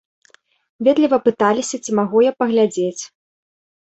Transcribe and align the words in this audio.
Ветліва 0.85 1.17
пыталіся, 1.25 1.75
ці 1.85 1.91
магу 1.99 2.23
я 2.29 2.33
паглядзець. 2.39 3.03